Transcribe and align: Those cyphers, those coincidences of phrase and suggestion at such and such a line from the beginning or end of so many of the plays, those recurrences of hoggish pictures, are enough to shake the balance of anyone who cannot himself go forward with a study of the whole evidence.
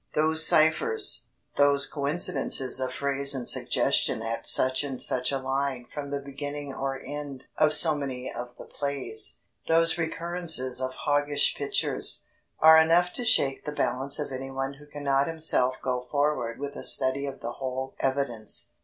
Those 0.15 0.43
cyphers, 0.47 1.27
those 1.57 1.85
coincidences 1.87 2.79
of 2.79 2.91
phrase 2.91 3.35
and 3.35 3.47
suggestion 3.47 4.23
at 4.23 4.47
such 4.47 4.83
and 4.83 4.99
such 4.99 5.31
a 5.31 5.37
line 5.37 5.85
from 5.91 6.09
the 6.09 6.17
beginning 6.19 6.73
or 6.73 6.99
end 6.99 7.43
of 7.55 7.71
so 7.71 7.93
many 7.93 8.33
of 8.33 8.57
the 8.57 8.65
plays, 8.65 9.41
those 9.67 9.99
recurrences 9.99 10.81
of 10.81 10.95
hoggish 11.05 11.53
pictures, 11.55 12.25
are 12.59 12.79
enough 12.81 13.13
to 13.13 13.23
shake 13.23 13.63
the 13.63 13.71
balance 13.75 14.17
of 14.17 14.31
anyone 14.31 14.73
who 14.79 14.87
cannot 14.87 15.27
himself 15.27 15.75
go 15.83 16.01
forward 16.01 16.57
with 16.57 16.75
a 16.75 16.83
study 16.83 17.27
of 17.27 17.41
the 17.41 17.51
whole 17.51 17.93
evidence. 17.99 18.71